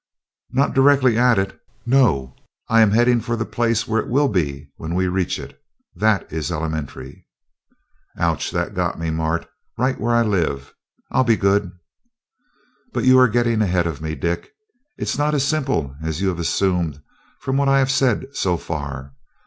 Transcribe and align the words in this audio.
"Not 0.49 0.73
directly 0.73 1.15
at 1.15 1.37
it, 1.37 1.59
no. 1.85 2.35
I 2.67 2.81
am 2.81 2.89
heading 2.89 3.19
for 3.21 3.35
the 3.35 3.45
place 3.45 3.87
where 3.87 4.01
it 4.01 4.09
will 4.09 4.29
be 4.29 4.71
when 4.77 4.95
we 4.95 5.07
reach 5.07 5.37
it. 5.37 5.61
That 5.95 6.33
is 6.33 6.51
elementary." 6.51 7.27
"Ouch! 8.17 8.49
That 8.49 8.73
got 8.73 8.93
to 8.93 8.97
me, 8.97 9.11
Mart, 9.11 9.47
right 9.77 10.01
where 10.01 10.15
I 10.15 10.23
live. 10.23 10.73
I'll 11.11 11.23
be 11.23 11.37
good." 11.37 11.71
"But 12.91 13.03
you 13.03 13.19
are 13.19 13.27
getting 13.27 13.61
ahead 13.61 13.85
of 13.85 14.01
me, 14.01 14.15
Dick 14.15 14.45
it 14.97 15.03
is 15.07 15.19
not 15.19 15.35
as 15.35 15.45
simple 15.45 15.95
as 16.01 16.19
you 16.19 16.29
have 16.29 16.39
assumed 16.39 16.99
from 17.39 17.57
what 17.57 17.69
I 17.69 17.77
have 17.77 17.91
said 17.91 18.25
so 18.35 18.57
far. 18.57 19.13